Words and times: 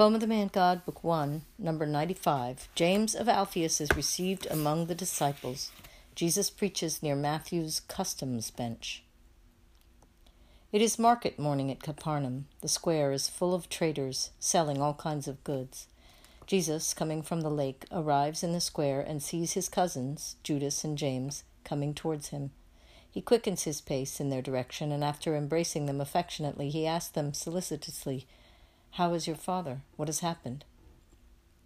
Poem 0.00 0.14
of 0.14 0.22
the 0.22 0.26
Man 0.26 0.48
God, 0.50 0.86
Book 0.86 1.04
1, 1.04 1.42
number 1.58 1.84
95. 1.84 2.70
James 2.74 3.14
of 3.14 3.28
Alphaeus 3.28 3.82
is 3.82 3.94
received 3.94 4.46
among 4.50 4.86
the 4.86 4.94
disciples. 4.94 5.72
Jesus 6.14 6.48
preaches 6.48 7.02
near 7.02 7.14
Matthew's 7.14 7.80
customs 7.80 8.50
bench. 8.50 9.02
It 10.72 10.80
is 10.80 10.98
market 10.98 11.38
morning 11.38 11.70
at 11.70 11.82
Capernaum. 11.82 12.46
The 12.62 12.68
square 12.68 13.12
is 13.12 13.28
full 13.28 13.52
of 13.52 13.68
traders 13.68 14.30
selling 14.40 14.80
all 14.80 14.94
kinds 14.94 15.28
of 15.28 15.44
goods. 15.44 15.86
Jesus, 16.46 16.94
coming 16.94 17.20
from 17.20 17.42
the 17.42 17.50
lake, 17.50 17.84
arrives 17.92 18.42
in 18.42 18.52
the 18.52 18.60
square 18.62 19.02
and 19.02 19.22
sees 19.22 19.52
his 19.52 19.68
cousins, 19.68 20.36
Judas 20.42 20.82
and 20.82 20.96
James, 20.96 21.44
coming 21.62 21.92
towards 21.92 22.28
him. 22.28 22.52
He 23.10 23.20
quickens 23.20 23.64
his 23.64 23.82
pace 23.82 24.18
in 24.18 24.30
their 24.30 24.40
direction, 24.40 24.92
and 24.92 25.04
after 25.04 25.36
embracing 25.36 25.84
them 25.84 26.00
affectionately, 26.00 26.70
he 26.70 26.86
asks 26.86 27.10
them 27.10 27.34
solicitously, 27.34 28.26
how 28.92 29.14
is 29.14 29.26
your 29.26 29.36
father? 29.36 29.82
What 29.96 30.08
has 30.08 30.20
happened? 30.20 30.64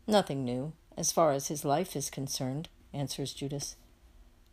Nothing 0.06 0.44
new, 0.44 0.72
as 0.96 1.12
far 1.12 1.32
as 1.32 1.48
his 1.48 1.64
life 1.64 1.96
is 1.96 2.10
concerned, 2.10 2.68
answers 2.92 3.32
Judas. 3.32 3.76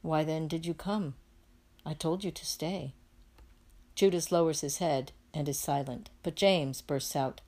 Why 0.02 0.24
then 0.24 0.48
did 0.48 0.66
you 0.66 0.74
come? 0.74 1.16
I 1.86 1.94
told 1.94 2.24
you 2.24 2.32
to 2.32 2.46
stay. 2.46 2.94
Judas 3.96 4.32
lowers 4.32 4.62
his 4.62 4.78
head 4.78 5.12
and 5.34 5.48
is 5.50 5.60
silent, 5.60 6.10
but 6.24 6.36
James 6.36 6.82
bursts 6.82 7.16
out, 7.16 7.42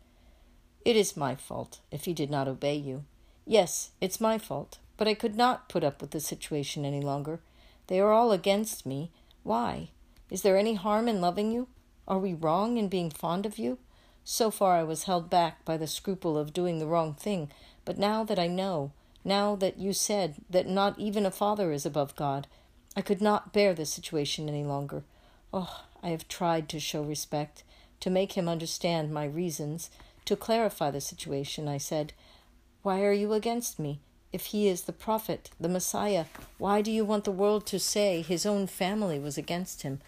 It 0.86 0.96
is 0.96 1.18
my 1.18 1.36
fault 1.36 1.80
if 1.92 2.06
he 2.06 2.14
did 2.14 2.30
not 2.30 2.48
obey 2.48 2.76
you. 2.76 3.06
Yes, 3.46 3.92
it's 4.02 4.22
my 4.22 4.38
fault, 4.38 4.80
but 4.98 5.08
I 5.08 5.14
could 5.14 5.36
not 5.36 5.70
put 5.70 5.84
up 5.84 6.02
with 6.02 6.12
the 6.12 6.20
situation 6.20 6.86
any 6.86 7.02
longer. 7.02 7.40
They 7.88 8.00
are 8.00 8.12
all 8.12 8.32
against 8.32 8.86
me. 8.86 9.12
Why? 9.44 9.90
Is 10.30 10.42
there 10.42 10.58
any 10.58 10.76
harm 10.76 11.08
in 11.08 11.22
loving 11.22 11.52
you? 11.52 11.68
Are 12.08 12.20
we 12.20 12.34
wrong 12.34 12.78
in 12.78 12.88
being 12.88 13.10
fond 13.10 13.46
of 13.46 13.58
you? 13.58 13.78
So 14.26 14.52
far 14.52 14.78
I 14.78 14.84
was 14.84 15.04
held 15.04 15.30
back 15.30 15.66
by 15.66 15.76
the 15.76 15.88
scruple 15.88 16.38
of 16.38 16.54
doing 16.54 16.80
the 16.80 16.88
wrong 16.88 17.14
thing, 17.14 17.50
but 17.84 17.98
now 17.98 18.24
that 18.24 18.40
I 18.40 18.48
know, 18.48 18.92
now 19.26 19.56
that 19.58 19.78
you 19.78 19.92
said 19.92 20.36
that 20.50 20.68
not 20.68 20.98
even 20.98 21.26
a 21.26 21.32
father 21.32 21.72
is 21.72 21.86
above 21.86 22.16
God, 22.16 22.48
I 22.96 23.02
could 23.02 23.22
not 23.22 23.52
bear 23.52 23.74
the 23.74 23.86
situation 23.86 24.48
any 24.48 24.64
longer. 24.64 25.04
Oh, 25.54 25.84
I 26.02 26.10
have 26.10 26.28
tried 26.28 26.70
to 26.70 26.80
show 26.80 27.04
respect, 27.04 27.64
to 28.00 28.10
make 28.10 28.34
him 28.34 28.48
understand 28.48 29.14
my 29.14 29.26
reasons, 29.26 29.90
to 30.26 30.36
clarify 30.36 30.92
the 30.92 31.02
situation. 31.02 31.68
I 31.68 31.78
said, 31.78 32.14
Why 32.82 33.04
are 33.04 33.14
you 33.14 33.34
against 33.34 33.80
me? 33.80 34.00
If 34.32 34.48
he 34.48 34.68
is 34.68 34.84
the 34.84 34.94
prophet, 34.94 35.52
the 35.60 35.70
Messiah, 35.70 36.26
why 36.58 36.82
do 36.82 36.92
you 36.92 37.06
want 37.06 37.24
the 37.24 37.32
world 37.32 37.66
to 37.68 37.80
say 37.80 38.22
his 38.22 38.46
own 38.46 38.68
family 38.68 39.20
was 39.20 39.38
against 39.38 39.84
him? 39.84 40.00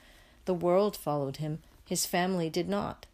The 0.45 0.53
world 0.53 0.95
followed 0.95 1.37
him, 1.37 1.59
his 1.85 2.05
family 2.05 2.49
did 2.49 2.67
not. 2.67 3.05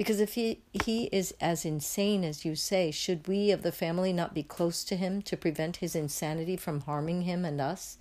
Because 0.00 0.18
if 0.18 0.32
he, 0.32 0.60
he 0.72 1.10
is 1.12 1.34
as 1.42 1.66
insane 1.66 2.24
as 2.24 2.42
you 2.42 2.56
say, 2.56 2.90
should 2.90 3.28
we 3.28 3.50
of 3.50 3.60
the 3.60 3.70
family 3.70 4.14
not 4.14 4.32
be 4.32 4.42
close 4.42 4.82
to 4.84 4.96
him 4.96 5.20
to 5.20 5.36
prevent 5.36 5.76
his 5.76 5.94
insanity 5.94 6.56
from 6.56 6.80
harming 6.80 7.20
him 7.20 7.44
and 7.44 7.60
us? 7.60 7.98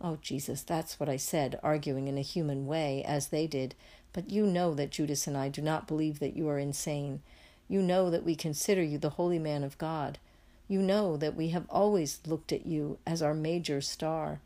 Oh, 0.00 0.18
Jesus, 0.20 0.62
that's 0.62 0.98
what 0.98 1.08
I 1.08 1.16
said, 1.16 1.60
arguing 1.62 2.08
in 2.08 2.18
a 2.18 2.22
human 2.22 2.66
way, 2.66 3.04
as 3.06 3.28
they 3.28 3.46
did. 3.46 3.76
But 4.12 4.30
you 4.30 4.46
know 4.46 4.74
that 4.74 4.90
Judas 4.90 5.28
and 5.28 5.36
I 5.36 5.48
do 5.48 5.62
not 5.62 5.86
believe 5.86 6.18
that 6.18 6.36
you 6.36 6.48
are 6.48 6.58
insane. 6.58 7.22
You 7.68 7.82
know 7.82 8.10
that 8.10 8.24
we 8.24 8.34
consider 8.34 8.82
you 8.82 8.98
the 8.98 9.10
holy 9.10 9.38
man 9.38 9.62
of 9.62 9.78
God. 9.78 10.18
You 10.66 10.82
know 10.82 11.16
that 11.18 11.36
we 11.36 11.50
have 11.50 11.66
always 11.70 12.18
looked 12.26 12.52
at 12.52 12.66
you 12.66 12.98
as 13.06 13.22
our 13.22 13.32
major 13.32 13.80
star. 13.80 14.40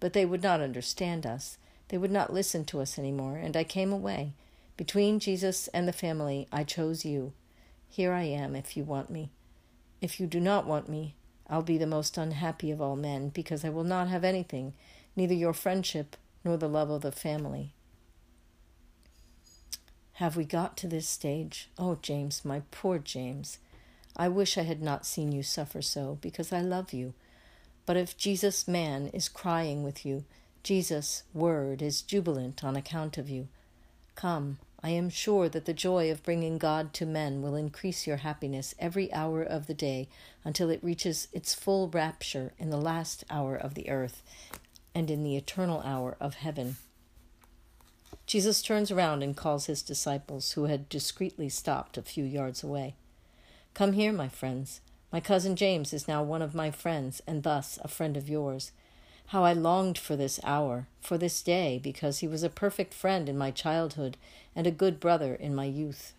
But 0.00 0.14
they 0.14 0.26
would 0.26 0.42
not 0.42 0.60
understand 0.60 1.26
us. 1.26 1.58
They 1.90 1.96
would 1.96 2.10
not 2.10 2.32
listen 2.32 2.64
to 2.64 2.80
us 2.80 2.98
any 2.98 3.12
more, 3.12 3.36
and 3.36 3.56
I 3.56 3.62
came 3.62 3.92
away. 3.92 4.32
Between 4.80 5.20
Jesus 5.20 5.68
and 5.74 5.86
the 5.86 5.92
family, 5.92 6.48
I 6.50 6.64
chose 6.64 7.04
you. 7.04 7.34
Here 7.90 8.14
I 8.14 8.22
am 8.22 8.56
if 8.56 8.78
you 8.78 8.82
want 8.82 9.10
me. 9.10 9.28
If 10.00 10.18
you 10.18 10.26
do 10.26 10.40
not 10.40 10.66
want 10.66 10.88
me, 10.88 11.16
I'll 11.50 11.60
be 11.60 11.76
the 11.76 11.86
most 11.86 12.16
unhappy 12.16 12.70
of 12.70 12.80
all 12.80 12.96
men, 12.96 13.28
because 13.28 13.62
I 13.62 13.68
will 13.68 13.84
not 13.84 14.08
have 14.08 14.24
anything, 14.24 14.72
neither 15.14 15.34
your 15.34 15.52
friendship 15.52 16.16
nor 16.46 16.56
the 16.56 16.66
love 16.66 16.88
of 16.88 17.02
the 17.02 17.12
family. 17.12 17.74
Have 20.14 20.34
we 20.34 20.46
got 20.46 20.78
to 20.78 20.86
this 20.86 21.06
stage? 21.06 21.68
Oh, 21.78 21.98
James, 22.00 22.42
my 22.42 22.62
poor 22.70 22.98
James. 22.98 23.58
I 24.16 24.28
wish 24.28 24.56
I 24.56 24.62
had 24.62 24.80
not 24.80 25.04
seen 25.04 25.30
you 25.30 25.42
suffer 25.42 25.82
so, 25.82 26.16
because 26.22 26.54
I 26.54 26.62
love 26.62 26.94
you. 26.94 27.12
But 27.84 27.98
if 27.98 28.16
Jesus, 28.16 28.66
man, 28.66 29.08
is 29.08 29.28
crying 29.28 29.82
with 29.82 30.06
you, 30.06 30.24
Jesus, 30.62 31.24
word, 31.34 31.82
is 31.82 32.00
jubilant 32.00 32.64
on 32.64 32.76
account 32.76 33.18
of 33.18 33.28
you, 33.28 33.48
come, 34.14 34.58
I 34.82 34.90
am 34.90 35.10
sure 35.10 35.48
that 35.50 35.66
the 35.66 35.74
joy 35.74 36.10
of 36.10 36.22
bringing 36.22 36.56
God 36.56 36.94
to 36.94 37.06
men 37.06 37.42
will 37.42 37.54
increase 37.54 38.06
your 38.06 38.18
happiness 38.18 38.74
every 38.78 39.12
hour 39.12 39.42
of 39.42 39.66
the 39.66 39.74
day 39.74 40.08
until 40.44 40.70
it 40.70 40.82
reaches 40.82 41.28
its 41.32 41.54
full 41.54 41.88
rapture 41.88 42.52
in 42.58 42.70
the 42.70 42.80
last 42.80 43.24
hour 43.28 43.56
of 43.56 43.74
the 43.74 43.90
earth 43.90 44.22
and 44.94 45.10
in 45.10 45.22
the 45.22 45.36
eternal 45.36 45.82
hour 45.82 46.16
of 46.18 46.34
heaven. 46.34 46.76
Jesus 48.26 48.62
turns 48.62 48.90
around 48.90 49.22
and 49.22 49.36
calls 49.36 49.66
his 49.66 49.82
disciples, 49.82 50.52
who 50.52 50.64
had 50.64 50.88
discreetly 50.88 51.48
stopped 51.48 51.98
a 51.98 52.02
few 52.02 52.24
yards 52.24 52.62
away. 52.62 52.94
Come 53.74 53.92
here, 53.92 54.12
my 54.12 54.28
friends. 54.28 54.80
My 55.12 55.20
cousin 55.20 55.56
James 55.56 55.92
is 55.92 56.08
now 56.08 56.22
one 56.22 56.40
of 56.40 56.54
my 56.54 56.70
friends, 56.70 57.20
and 57.26 57.42
thus 57.42 57.78
a 57.82 57.88
friend 57.88 58.16
of 58.16 58.28
yours. 58.28 58.72
How 59.30 59.44
I 59.44 59.52
longed 59.52 59.96
for 59.96 60.16
this 60.16 60.40
hour, 60.42 60.88
for 61.00 61.16
this 61.16 61.40
day, 61.40 61.78
because 61.80 62.18
he 62.18 62.26
was 62.26 62.42
a 62.42 62.50
perfect 62.50 62.92
friend 62.92 63.28
in 63.28 63.38
my 63.38 63.52
childhood 63.52 64.16
and 64.56 64.66
a 64.66 64.72
good 64.72 64.98
brother 64.98 65.36
in 65.36 65.54
my 65.54 65.66
youth. 65.66 66.14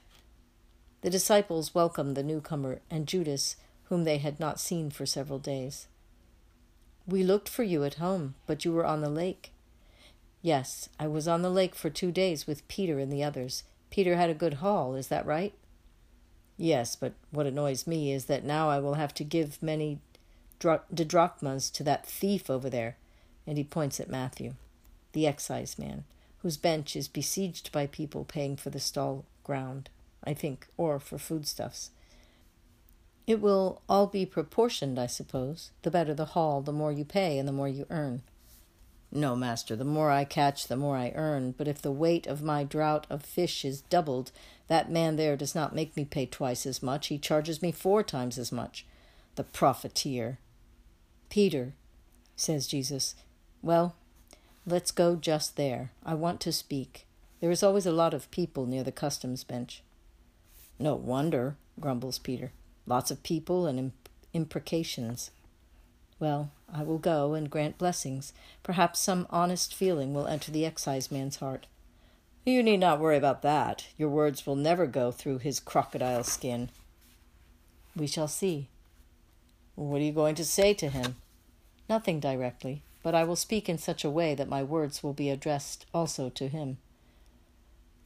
The 1.01 1.09
disciples 1.09 1.75
welcomed 1.75 2.15
the 2.15 2.23
newcomer 2.23 2.79
and 2.89 3.09
Judas, 3.09 3.57
whom 3.89 4.05
they 4.05 4.19
had 4.19 4.39
not 4.39 4.61
seen 4.61 4.91
for 4.91 5.05
several 5.05 5.39
days. 5.39 5.87
We 7.05 7.21
looked 7.21 7.49
for 7.49 7.63
you 7.63 7.83
at 7.83 7.95
home, 7.95 8.35
but 8.47 8.63
you 8.63 8.71
were 8.71 8.85
on 8.85 9.01
the 9.01 9.09
lake. 9.09 9.51
Yes, 10.41 10.87
I 10.97 11.07
was 11.07 11.27
on 11.27 11.41
the 11.41 11.49
lake 11.49 11.75
for 11.75 11.89
two 11.89 12.13
days 12.13 12.47
with 12.47 12.65
Peter 12.69 12.97
and 12.97 13.11
the 13.11 13.25
others. 13.25 13.63
Peter 13.89 14.15
had 14.15 14.29
a 14.29 14.33
good 14.33 14.53
haul, 14.63 14.95
is 14.95 15.09
that 15.09 15.25
right? 15.25 15.53
Yes, 16.55 16.95
but 16.95 17.11
what 17.29 17.45
annoys 17.45 17.85
me 17.85 18.13
is 18.13 18.27
that 18.27 18.45
now 18.45 18.69
I 18.69 18.79
will 18.79 18.93
have 18.93 19.13
to 19.15 19.25
give 19.25 19.61
many 19.61 19.99
drachmas 20.57 21.69
to 21.71 21.83
that 21.83 22.05
thief 22.05 22.49
over 22.49 22.69
there 22.69 22.95
and 23.45 23.57
he 23.57 23.63
points 23.63 23.99
at 23.99 24.09
Matthew, 24.09 24.53
the 25.13 25.27
excise 25.27 25.77
man, 25.77 26.03
whose 26.39 26.57
bench 26.57 26.95
is 26.95 27.07
besieged 27.07 27.71
by 27.71 27.87
people 27.87 28.23
paying 28.23 28.55
for 28.55 28.69
the 28.69 28.79
stall 28.79 29.25
ground, 29.43 29.89
I 30.23 30.33
think, 30.33 30.67
or 30.77 30.99
for 30.99 31.17
foodstuffs. 31.17 31.91
It 33.27 33.39
will 33.39 33.81
all 33.87 34.07
be 34.07 34.25
proportioned, 34.25 34.99
I 34.99 35.07
suppose. 35.07 35.71
The 35.83 35.91
better 35.91 36.13
the 36.13 36.25
haul, 36.25 36.61
the 36.61 36.73
more 36.73 36.91
you 36.91 37.05
pay, 37.05 37.37
and 37.37 37.47
the 37.47 37.53
more 37.53 37.69
you 37.69 37.85
earn. 37.89 38.23
No, 39.11 39.35
master, 39.35 39.75
the 39.75 39.83
more 39.83 40.09
I 40.09 40.23
catch, 40.23 40.67
the 40.67 40.77
more 40.77 40.95
I 40.97 41.11
earn. 41.15 41.53
But 41.57 41.67
if 41.67 41.81
the 41.81 41.91
weight 41.91 42.25
of 42.27 42.41
my 42.41 42.63
draught 42.63 43.05
of 43.09 43.23
fish 43.23 43.65
is 43.65 43.81
doubled, 43.81 44.31
that 44.67 44.89
man 44.89 45.17
there 45.17 45.35
does 45.35 45.53
not 45.53 45.75
make 45.75 45.95
me 45.97 46.05
pay 46.05 46.25
twice 46.25 46.65
as 46.65 46.81
much. 46.81 47.07
He 47.07 47.17
charges 47.17 47.61
me 47.61 47.71
four 47.71 48.03
times 48.03 48.37
as 48.37 48.51
much. 48.51 48.85
The 49.35 49.43
profiteer. 49.43 50.39
Peter, 51.29 51.73
says 52.35 52.67
Jesus, 52.67 53.15
well, 53.61 53.95
let's 54.65 54.91
go 54.91 55.15
just 55.15 55.55
there. 55.55 55.91
I 56.05 56.13
want 56.15 56.39
to 56.41 56.51
speak. 56.51 57.05
There 57.39 57.51
is 57.51 57.63
always 57.63 57.85
a 57.85 57.91
lot 57.91 58.13
of 58.13 58.31
people 58.31 58.65
near 58.65 58.83
the 58.83 58.91
customs 58.91 59.43
bench. 59.43 59.83
No 60.79 60.95
wonder, 60.95 61.55
grumbles 61.79 62.19
Peter. 62.19 62.51
Lots 62.87 63.11
of 63.11 63.23
people 63.23 63.67
and 63.67 63.77
imp- 63.77 64.09
imprecations. 64.33 65.31
Well, 66.19 66.51
I 66.71 66.83
will 66.83 66.97
go 66.97 67.33
and 67.33 67.49
grant 67.49 67.77
blessings. 67.77 68.33
Perhaps 68.63 68.99
some 68.99 69.27
honest 69.29 69.75
feeling 69.75 70.13
will 70.13 70.27
enter 70.27 70.51
the 70.51 70.65
excise 70.65 71.11
man's 71.11 71.37
heart. 71.37 71.67
You 72.45 72.63
need 72.63 72.77
not 72.77 72.99
worry 72.99 73.17
about 73.17 73.43
that. 73.43 73.87
Your 73.97 74.09
words 74.09 74.47
will 74.47 74.55
never 74.55 74.87
go 74.87 75.11
through 75.11 75.39
his 75.39 75.59
crocodile 75.59 76.23
skin. 76.23 76.69
We 77.95 78.07
shall 78.07 78.27
see. 78.27 78.69
What 79.75 80.01
are 80.01 80.05
you 80.05 80.11
going 80.11 80.35
to 80.35 80.45
say 80.45 80.73
to 80.75 80.89
him? 80.89 81.17
Nothing 81.87 82.19
directly 82.19 82.81
but 83.03 83.15
I 83.15 83.23
will 83.23 83.35
speak 83.35 83.67
in 83.67 83.77
such 83.77 84.03
a 84.03 84.09
way 84.09 84.35
that 84.35 84.49
my 84.49 84.63
words 84.63 85.01
will 85.01 85.13
be 85.13 85.29
addressed 85.29 85.85
also 85.93 86.29
to 86.29 86.47
him. 86.47 86.77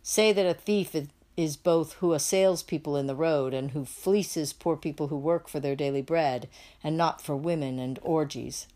Say 0.02 0.32
that 0.32 0.46
a 0.46 0.54
thief 0.54 0.96
is 1.36 1.58
both 1.58 1.94
who 1.94 2.14
assails 2.14 2.64
people 2.64 2.96
in 2.96 3.08
the 3.08 3.16
road 3.16 3.54
and 3.54 3.72
who 3.72 3.86
fleeces 3.86 4.54
poor 4.54 4.78
people 4.78 5.08
who 5.08 5.18
work 5.18 5.48
for 5.48 5.60
their 5.60 5.76
daily 5.76 6.02
bread, 6.02 6.48
and 6.84 6.96
not 6.96 7.22
for 7.22 7.36
women 7.36 7.80
and 7.80 8.00
orgies. 8.02 8.68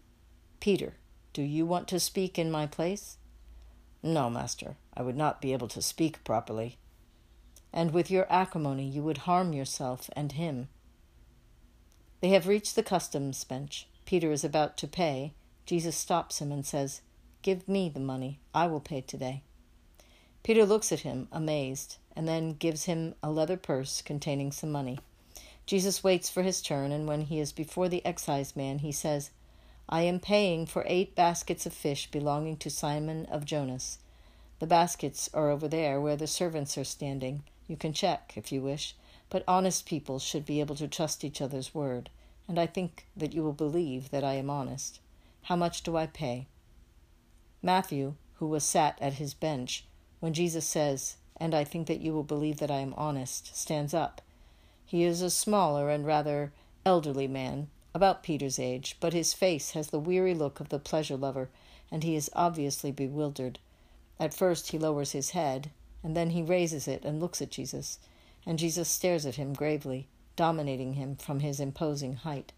Peter, 0.59 0.95
do 1.31 1.41
you 1.41 1.65
want 1.65 1.87
to 1.87 1.99
speak 1.99 2.37
in 2.37 2.51
my 2.51 2.65
place? 2.65 3.17
No, 4.01 4.29
master, 4.29 4.75
I 4.95 5.03
would 5.03 5.15
not 5.15 5.41
be 5.41 5.53
able 5.53 5.67
to 5.69 5.81
speak 5.81 6.23
properly. 6.23 6.77
And 7.71 7.91
with 7.91 8.09
your 8.09 8.25
acrimony 8.31 8.85
you 8.85 9.03
would 9.03 9.19
harm 9.19 9.53
yourself 9.53 10.09
and 10.15 10.31
him. 10.31 10.69
They 12.21 12.29
have 12.29 12.47
reached 12.47 12.75
the 12.75 12.83
customs 12.83 13.43
bench. 13.43 13.87
Peter 14.05 14.31
is 14.31 14.43
about 14.43 14.75
to 14.77 14.87
pay, 14.87 15.33
Jesus 15.69 15.95
stops 15.95 16.41
him 16.41 16.51
and 16.51 16.65
says, 16.65 17.01
Give 17.43 17.67
me 17.67 17.89
the 17.89 17.99
money. 17.99 18.39
I 18.55 18.65
will 18.65 18.79
pay 18.79 19.01
today. 19.01 19.43
Peter 20.41 20.65
looks 20.65 20.91
at 20.91 21.01
him, 21.01 21.27
amazed, 21.31 21.97
and 22.15 22.27
then 22.27 22.53
gives 22.53 22.85
him 22.85 23.13
a 23.21 23.29
leather 23.29 23.55
purse 23.55 24.01
containing 24.01 24.51
some 24.51 24.71
money. 24.71 24.97
Jesus 25.67 26.03
waits 26.03 26.27
for 26.27 26.41
his 26.41 26.63
turn, 26.63 26.91
and 26.91 27.07
when 27.07 27.21
he 27.21 27.39
is 27.39 27.51
before 27.51 27.87
the 27.87 28.01
exciseman, 28.03 28.79
he 28.79 28.91
says, 28.91 29.29
I 29.87 30.01
am 30.01 30.19
paying 30.19 30.65
for 30.65 30.83
eight 30.87 31.13
baskets 31.13 31.67
of 31.67 31.73
fish 31.73 32.09
belonging 32.09 32.57
to 32.57 32.71
Simon 32.71 33.27
of 33.27 33.45
Jonas. 33.45 33.99
The 34.57 34.65
baskets 34.65 35.29
are 35.35 35.51
over 35.51 35.67
there 35.67 36.01
where 36.01 36.15
the 36.15 36.25
servants 36.25 36.79
are 36.79 36.83
standing. 36.83 37.43
You 37.67 37.77
can 37.77 37.93
check 37.93 38.33
if 38.35 38.51
you 38.51 38.63
wish, 38.63 38.95
but 39.29 39.43
honest 39.47 39.85
people 39.85 40.17
should 40.17 40.47
be 40.47 40.61
able 40.61 40.77
to 40.77 40.87
trust 40.87 41.23
each 41.23 41.43
other's 41.43 41.75
word, 41.75 42.09
and 42.47 42.57
I 42.57 42.65
think 42.65 43.05
that 43.15 43.33
you 43.33 43.43
will 43.43 43.53
believe 43.53 44.09
that 44.09 44.23
I 44.23 44.33
am 44.33 44.49
honest. 44.49 44.99
How 45.49 45.57
much 45.57 45.83
do 45.83 45.97
I 45.97 46.07
pay? 46.07 46.47
Matthew, 47.61 48.15
who 48.35 48.47
was 48.47 48.63
sat 48.63 48.97
at 49.01 49.13
his 49.13 49.33
bench, 49.33 49.85
when 50.21 50.33
Jesus 50.33 50.65
says, 50.65 51.17
And 51.37 51.53
I 51.53 51.65
think 51.65 51.87
that 51.87 52.01
you 52.01 52.13
will 52.13 52.23
believe 52.23 52.59
that 52.59 52.71
I 52.71 52.79
am 52.79 52.93
honest, 52.95 53.55
stands 53.55 53.93
up 53.93 54.21
he 54.89 55.03
is 55.03 55.21
a 55.21 55.29
smaller 55.29 55.91
and 55.91 56.03
rather 56.03 56.51
elderly 56.83 57.27
man, 57.27 57.69
about 57.93 58.23
Peter's 58.23 58.57
age, 58.57 58.97
but 58.99 59.13
his 59.13 59.35
face 59.35 59.73
has 59.73 59.91
the 59.91 59.99
weary 59.99 60.33
look 60.33 60.59
of 60.59 60.69
the 60.69 60.79
pleasure 60.79 61.15
lover, 61.15 61.51
and 61.91 62.03
he 62.03 62.15
is 62.15 62.31
obviously 62.33 62.91
bewildered. 62.91 63.59
At 64.19 64.33
first 64.33 64.71
he 64.71 64.79
lowers 64.79 65.11
his 65.11 65.29
head, 65.29 65.69
and 66.01 66.17
then 66.17 66.31
he 66.31 66.41
raises 66.41 66.87
it 66.87 67.05
and 67.05 67.19
looks 67.19 67.39
at 67.39 67.51
Jesus, 67.51 67.99
and 68.47 68.57
Jesus 68.57 68.89
stares 68.89 69.27
at 69.27 69.35
him 69.35 69.53
gravely, 69.53 70.07
dominating 70.35 70.93
him 70.93 71.15
from 71.15 71.41
his 71.41 71.59
imposing 71.59 72.15
height. 72.15 72.51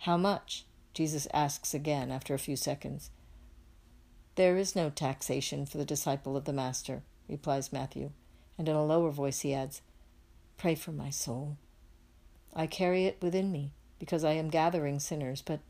How 0.00 0.18
much? 0.18 0.66
Jesus 0.94 1.26
asks 1.34 1.74
again 1.74 2.10
after 2.10 2.32
a 2.32 2.38
few 2.38 2.56
seconds. 2.56 3.10
There 4.36 4.56
is 4.56 4.74
no 4.74 4.90
taxation 4.90 5.66
for 5.66 5.78
the 5.78 5.84
disciple 5.84 6.36
of 6.36 6.44
the 6.44 6.52
Master, 6.52 7.02
replies 7.28 7.72
Matthew, 7.72 8.10
and 8.56 8.68
in 8.68 8.76
a 8.76 8.84
lower 8.84 9.10
voice 9.10 9.40
he 9.40 9.52
adds, 9.52 9.82
Pray 10.56 10.74
for 10.74 10.92
my 10.92 11.10
soul. 11.10 11.56
I 12.54 12.66
carry 12.66 13.06
it 13.06 13.18
within 13.20 13.50
me 13.50 13.72
because 13.98 14.24
I 14.24 14.32
am 14.32 14.48
gathering 14.48 15.00
sinners, 15.00 15.42
but 15.42 15.60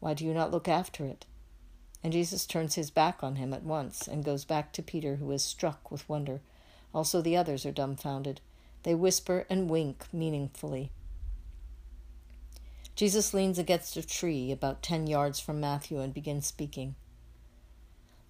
why 0.00 0.14
do 0.14 0.24
you 0.24 0.34
not 0.34 0.50
look 0.50 0.66
after 0.66 1.04
it? 1.04 1.26
And 2.02 2.12
Jesus 2.12 2.46
turns 2.46 2.74
his 2.74 2.90
back 2.90 3.22
on 3.22 3.36
him 3.36 3.52
at 3.52 3.62
once 3.62 4.08
and 4.08 4.24
goes 4.24 4.44
back 4.44 4.72
to 4.72 4.82
Peter, 4.82 5.16
who 5.16 5.30
is 5.30 5.44
struck 5.44 5.90
with 5.90 6.08
wonder. 6.08 6.40
Also, 6.94 7.20
the 7.20 7.36
others 7.36 7.64
are 7.64 7.72
dumbfounded. 7.72 8.40
They 8.82 8.94
whisper 8.94 9.46
and 9.50 9.68
wink 9.68 10.06
meaningfully. 10.12 10.90
Jesus 13.00 13.32
leans 13.32 13.58
against 13.58 13.96
a 13.96 14.06
tree 14.06 14.52
about 14.52 14.82
ten 14.82 15.06
yards 15.06 15.40
from 15.40 15.58
Matthew 15.58 16.00
and 16.00 16.12
begins 16.12 16.46
speaking. 16.46 16.96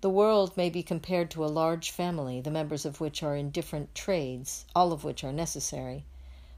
The 0.00 0.08
world 0.08 0.56
may 0.56 0.70
be 0.70 0.84
compared 0.84 1.28
to 1.32 1.44
a 1.44 1.50
large 1.50 1.90
family, 1.90 2.40
the 2.40 2.52
members 2.52 2.86
of 2.86 3.00
which 3.00 3.20
are 3.24 3.34
in 3.34 3.50
different 3.50 3.96
trades, 3.96 4.66
all 4.72 4.92
of 4.92 5.02
which 5.02 5.24
are 5.24 5.32
necessary. 5.32 6.04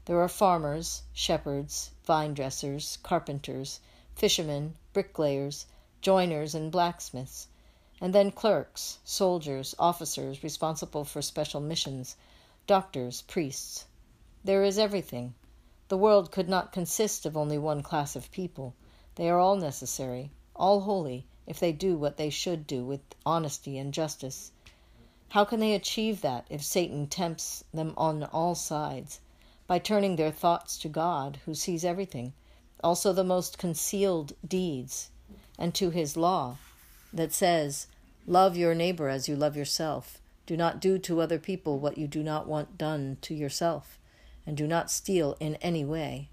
There 0.05 0.21
are 0.21 0.29
farmers, 0.29 1.01
shepherds, 1.11 1.89
vine 2.05 2.35
dressers, 2.35 2.99
carpenters, 3.01 3.79
fishermen, 4.13 4.75
bricklayers, 4.93 5.65
joiners, 5.99 6.53
and 6.53 6.71
blacksmiths, 6.71 7.47
and 7.99 8.13
then 8.13 8.29
clerks, 8.29 8.99
soldiers, 9.03 9.73
officers 9.79 10.43
responsible 10.43 11.03
for 11.03 11.23
special 11.23 11.61
missions, 11.61 12.15
doctors, 12.67 13.23
priests. 13.23 13.85
There 14.43 14.63
is 14.63 14.77
everything. 14.77 15.33
The 15.93 15.97
world 15.97 16.31
could 16.31 16.49
not 16.49 16.71
consist 16.71 17.23
of 17.23 17.37
only 17.37 17.59
one 17.59 17.83
class 17.83 18.15
of 18.15 18.31
people. 18.31 18.73
They 19.13 19.29
are 19.29 19.37
all 19.37 19.55
necessary, 19.55 20.31
all 20.55 20.79
holy, 20.79 21.27
if 21.45 21.59
they 21.59 21.71
do 21.71 21.95
what 21.95 22.17
they 22.17 22.31
should 22.31 22.65
do 22.65 22.83
with 22.83 23.01
honesty 23.27 23.77
and 23.77 23.93
justice. 23.93 24.51
How 25.29 25.45
can 25.45 25.59
they 25.59 25.75
achieve 25.75 26.21
that 26.21 26.47
if 26.49 26.63
Satan 26.63 27.05
tempts 27.05 27.63
them 27.71 27.93
on 27.95 28.23
all 28.23 28.55
sides? 28.55 29.19
By 29.67 29.77
turning 29.77 30.15
their 30.15 30.31
thoughts 30.31 30.79
to 30.79 30.89
God, 30.89 31.37
who 31.45 31.53
sees 31.53 31.85
everything, 31.85 32.33
also 32.83 33.13
the 33.13 33.23
most 33.23 33.59
concealed 33.59 34.33
deeds, 34.43 35.11
and 35.59 35.75
to 35.75 35.91
his 35.91 36.17
law 36.17 36.57
that 37.13 37.31
says, 37.31 37.85
Love 38.25 38.57
your 38.57 38.73
neighbor 38.73 39.09
as 39.09 39.29
you 39.29 39.35
love 39.35 39.55
yourself. 39.55 40.19
Do 40.47 40.57
not 40.57 40.81
do 40.81 40.97
to 40.97 41.21
other 41.21 41.37
people 41.37 41.77
what 41.77 41.99
you 41.99 42.07
do 42.07 42.23
not 42.23 42.47
want 42.47 42.79
done 42.79 43.19
to 43.21 43.35
yourself, 43.35 43.99
and 44.45 44.57
do 44.57 44.67
not 44.67 44.91
steal 44.91 45.37
in 45.39 45.55
any 45.55 45.85
way. 45.85 46.29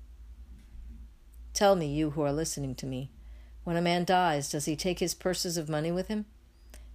Tell 1.52 1.76
me, 1.76 1.86
you 1.86 2.10
who 2.10 2.22
are 2.22 2.32
listening 2.32 2.74
to 2.76 2.86
me, 2.86 3.10
when 3.64 3.76
a 3.76 3.82
man 3.82 4.04
dies, 4.04 4.50
does 4.50 4.64
he 4.64 4.76
take 4.76 4.98
his 4.98 5.14
purses 5.14 5.56
of 5.56 5.68
money 5.68 5.92
with 5.92 6.08
him? 6.08 6.26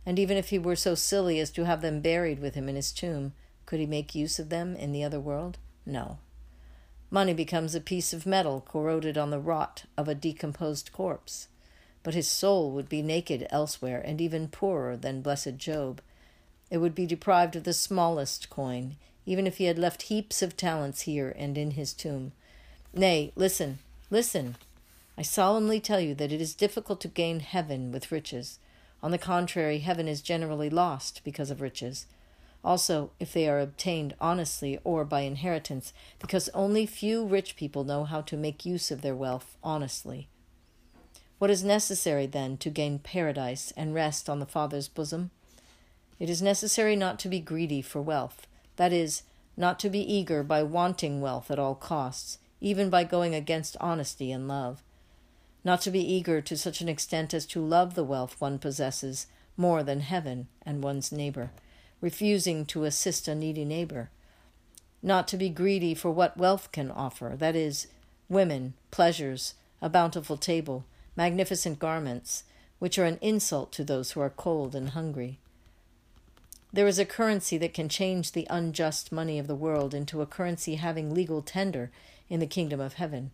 And 0.06 0.20
even 0.20 0.38
if 0.38 0.50
he 0.50 0.60
were 0.60 0.76
so 0.76 0.96
silly 0.96 1.40
as 1.40 1.52
to 1.52 1.66
have 1.66 1.82
them 1.82 2.02
buried 2.02 2.40
with 2.40 2.56
him 2.56 2.70
in 2.70 2.76
his 2.76 2.92
tomb, 2.92 3.34
could 3.66 3.80
he 3.80 3.86
make 3.86 4.16
use 4.16 4.40
of 4.40 4.50
them 4.50 4.76
in 4.76 4.92
the 4.92 5.04
other 5.04 5.20
world? 5.20 5.58
No. 5.86 6.20
Money 7.10 7.34
becomes 7.34 7.76
a 7.76 7.82
piece 7.82 8.14
of 8.14 8.26
metal 8.26 8.62
corroded 8.62 9.18
on 9.18 9.30
the 9.30 9.40
rot 9.40 9.86
of 9.98 10.08
a 10.08 10.16
decomposed 10.16 10.92
corpse. 10.92 11.48
But 12.04 12.14
his 12.14 12.28
soul 12.28 12.72
would 12.72 12.90
be 12.90 13.02
naked 13.02 13.48
elsewhere, 13.50 14.02
and 14.04 14.22
even 14.22 14.48
poorer 14.48 14.96
than 14.96 15.22
blessed 15.22 15.58
Job. 15.58 16.02
It 16.70 16.78
would 16.78 16.94
be 16.94 17.06
deprived 17.06 17.56
of 17.56 17.64
the 17.64 17.74
smallest 17.74 18.50
coin, 18.50 18.98
even 19.26 19.48
if 19.48 19.58
he 19.58 19.66
had 19.66 19.80
left 19.80 20.04
heaps 20.04 20.42
of 20.42 20.56
talents 20.56 21.02
here 21.02 21.34
and 21.38 21.58
in 21.58 21.72
his 21.72 21.94
tomb. 21.94 22.32
Nay, 22.94 23.32
listen, 23.36 23.80
listen. 24.10 24.56
I 25.18 25.22
solemnly 25.22 25.80
tell 25.80 26.00
you 26.00 26.14
that 26.16 26.32
it 26.32 26.42
is 26.42 26.54
difficult 26.54 27.02
to 27.02 27.08
gain 27.08 27.40
heaven 27.40 27.92
with 27.92 28.12
riches. 28.12 28.60
On 29.02 29.12
the 29.12 29.18
contrary, 29.18 29.80
heaven 29.80 30.08
is 30.08 30.22
generally 30.22 30.70
lost 30.70 31.22
because 31.24 31.50
of 31.52 31.62
riches. 31.62 32.06
Also, 32.64 33.12
if 33.20 33.32
they 33.32 33.48
are 33.48 33.60
obtained 33.60 34.16
honestly 34.20 34.80
or 34.84 35.06
by 35.06 35.22
inheritance, 35.22 35.94
because 36.20 36.50
only 36.50 36.86
few 36.86 37.24
rich 37.24 37.56
people 37.56 37.84
know 37.84 38.04
how 38.04 38.22
to 38.22 38.36
make 38.36 38.66
use 38.66 38.90
of 38.90 39.02
their 39.02 39.16
wealth 39.16 39.56
honestly. 39.64 40.28
What 41.38 41.52
is 41.52 41.64
necessary, 41.64 42.26
then, 42.26 42.58
to 42.58 42.70
gain 42.70 42.98
paradise 42.98 43.72
and 43.78 43.94
rest 43.94 44.30
on 44.30 44.40
the 44.40 44.46
Father's 44.46 44.88
bosom? 44.88 45.32
It 46.18 46.30
is 46.30 46.42
necessary 46.42 46.96
not 46.96 47.20
to 47.20 47.30
be 47.30 47.40
greedy 47.40 47.82
for 47.82 48.02
wealth, 48.02 48.48
that 48.78 48.94
is, 48.94 49.24
not 49.58 49.80
to 49.80 49.90
be 49.90 50.00
eager 50.00 50.44
by 50.44 50.64
wanting 50.64 51.22
wealth 51.22 51.50
at 51.50 51.60
all 51.60 51.76
costs, 51.76 52.40
even 52.60 52.90
by 52.90 53.04
going 53.04 53.34
against 53.34 53.78
honesty 53.80 54.32
and 54.32 54.48
love 54.48 54.82
not 55.66 55.82
to 55.82 55.92
be 55.92 56.14
eager 56.14 56.40
to 56.42 56.56
such 56.56 56.80
an 56.80 56.88
extent 56.88 57.34
as 57.34 57.46
to 57.48 57.60
love 57.60 57.96
the 57.96 58.04
wealth 58.04 58.40
one 58.40 58.60
possesses 58.60 59.26
more 59.58 59.82
than 59.82 60.00
heaven 60.00 60.48
and 60.64 60.84
one's 60.84 61.12
neighbor, 61.12 61.50
refusing 62.00 62.66
to 62.68 62.84
assist 62.84 63.28
a 63.28 63.34
needy 63.34 63.66
neighbor, 63.66 64.12
not 65.02 65.28
to 65.28 65.38
be 65.38 65.50
greedy 65.50 65.96
for 65.96 66.12
what 66.12 66.38
wealth 66.38 66.72
can 66.72 66.92
offer, 66.92 67.34
that 67.36 67.56
is, 67.56 67.88
women, 68.30 68.76
pleasures, 68.92 69.56
a 69.82 69.90
bountiful 69.90 70.38
table, 70.38 70.86
magnificent 71.16 71.80
garments, 71.80 72.44
which 72.78 73.00
are 73.00 73.06
an 73.06 73.18
insult 73.22 73.72
to 73.72 73.84
those 73.84 74.12
who 74.12 74.20
are 74.20 74.30
cold 74.30 74.76
and 74.76 74.90
hungry. 74.90 75.40
There 76.76 76.88
is 76.88 77.00
a 77.00 77.06
currency 77.06 77.58
that 77.60 77.74
can 77.74 77.88
change 77.88 78.34
the 78.34 78.46
unjust 78.50 79.10
money 79.10 79.40
of 79.40 79.48
the 79.48 79.56
world 79.56 79.94
into 79.94 80.22
a 80.22 80.26
currency 80.26 80.76
having 80.76 81.14
legal 81.14 81.42
tender 81.42 81.90
in 82.28 82.42
the 82.42 82.46
kingdom 82.46 82.82
of 82.82 82.96
heaven 82.96 83.32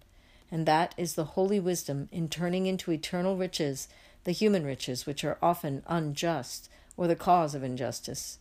and 0.52 0.68
that 0.68 0.94
is 0.96 1.16
the 1.16 1.24
holy 1.34 1.60
wisdom 1.60 2.08
in 2.12 2.30
turning 2.30 2.68
into 2.68 2.92
eternal 2.92 3.36
riches 3.36 3.88
the 4.26 4.32
human 4.32 4.64
riches 4.64 5.08
which 5.08 5.24
are 5.24 5.40
often 5.42 5.82
unjust 5.88 6.70
or 6.96 7.08
the 7.08 7.16
cause 7.16 7.56
of 7.56 7.64
injustice. 7.64 8.38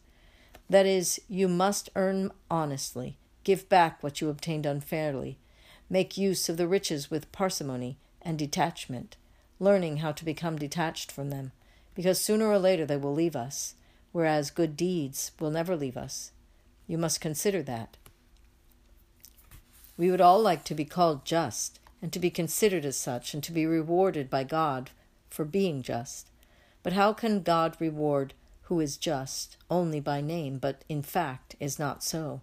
That 0.69 0.85
is, 0.85 1.19
you 1.30 1.49
must 1.49 1.88
earn 1.97 2.30
honestly, 2.50 3.16
give 3.42 3.71
back 3.71 4.02
what 4.02 4.21
you 4.21 4.28
obtained 4.28 4.66
unfairly, 4.66 5.38
make 5.88 6.19
use 6.19 6.50
of 6.50 6.59
the 6.59 6.69
riches 6.69 7.11
with 7.11 7.33
parsimony 7.33 7.97
and 8.21 8.38
detachment, 8.38 9.16
learning 9.59 9.97
how 9.99 10.12
to 10.12 10.26
become 10.26 10.59
detached 10.59 11.11
from 11.11 11.30
them, 11.30 11.52
because 11.95 12.21
sooner 12.21 12.49
or 12.49 12.59
later 12.59 12.85
they 12.85 12.99
will 12.99 13.14
leave 13.14 13.35
us, 13.35 13.76
whereas 14.12 14.50
good 14.50 14.76
deeds 14.76 15.33
will 15.38 15.50
never 15.50 15.76
leave 15.76 15.97
us. 15.97 16.33
You 16.87 16.99
must 16.99 17.21
consider 17.21 17.62
that. 17.62 17.97
We 19.97 20.11
would 20.11 20.21
all 20.21 20.40
like 20.40 20.64
to 20.64 20.75
be 20.75 20.85
called 20.85 21.25
just, 21.25 21.79
and 22.02 22.12
to 22.12 22.19
be 22.19 22.31
considered 22.31 22.85
as 22.85 22.97
such, 22.97 23.35
and 23.35 23.43
to 23.45 23.52
be 23.52 23.67
rewarded 23.67 24.31
by 24.31 24.45
God 24.45 24.90
for 25.29 25.45
being 25.45 25.83
just. 25.83 26.29
But 26.83 26.95
how 26.95 27.12
can 27.12 27.43
God 27.43 27.76
reward 27.79 28.35
who 28.62 28.81
is 28.81 28.97
just 28.97 29.57
only 29.71 30.00
by 30.00 30.21
name, 30.21 30.59
but 30.59 30.85
in 30.88 31.02
fact 31.02 31.57
is 31.61 31.79
not 31.79 32.02
so? 32.02 32.40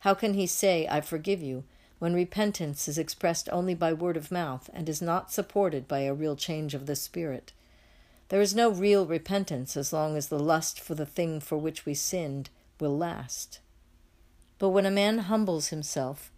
How 0.00 0.14
can 0.14 0.34
he 0.34 0.46
say, 0.46 0.86
I 0.88 1.00
forgive 1.00 1.42
you, 1.42 1.64
when 1.98 2.14
repentance 2.14 2.88
is 2.88 2.98
expressed 2.98 3.48
only 3.52 3.74
by 3.74 3.92
word 3.92 4.16
of 4.16 4.32
mouth 4.32 4.68
and 4.72 4.88
is 4.88 5.00
not 5.00 5.32
supported 5.32 5.86
by 5.86 6.00
a 6.00 6.14
real 6.14 6.36
change 6.36 6.74
of 6.74 6.86
the 6.86 6.96
spirit? 6.96 7.52
There 8.32 8.40
is 8.40 8.54
no 8.54 8.70
real 8.70 9.04
repentance 9.04 9.76
as 9.76 9.92
long 9.92 10.16
as 10.16 10.28
the 10.28 10.38
lust 10.38 10.80
for 10.80 10.94
the 10.94 11.04
thing 11.04 11.38
for 11.38 11.58
which 11.58 11.84
we 11.84 11.92
sinned 11.92 12.48
will 12.80 12.96
last. 12.96 13.60
But 14.58 14.70
when 14.70 14.86
a 14.86 14.90
man 14.90 15.18
humbles 15.18 15.68
himself, 15.68 16.32